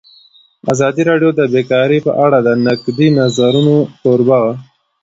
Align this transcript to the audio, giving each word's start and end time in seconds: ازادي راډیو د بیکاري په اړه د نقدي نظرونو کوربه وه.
ازادي 0.73 1.01
راډیو 1.09 1.31
د 1.35 1.41
بیکاري 1.53 1.99
په 2.05 2.11
اړه 2.25 2.37
د 2.41 2.49
نقدي 2.65 3.07
نظرونو 3.19 3.75
کوربه 4.01 4.37
وه. 4.43 4.53